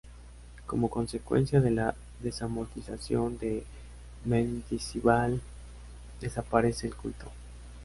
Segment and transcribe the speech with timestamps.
[0.65, 3.63] Como consecuencia de la Desamortización de
[4.25, 5.39] Mendizabal
[6.19, 7.27] desaparece el culto.